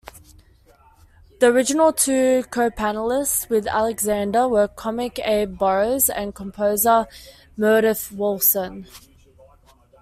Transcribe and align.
The 1.39 1.45
original 1.51 1.93
two 1.93 2.43
co-panelists 2.49 3.47
with 3.49 3.67
Alexander 3.67 4.47
were 4.47 4.67
comic 4.67 5.19
Abe 5.23 5.55
Burrows 5.59 6.09
and 6.09 6.33
composer 6.33 7.05
Meredith 7.55 8.11
Willson. 8.11 8.87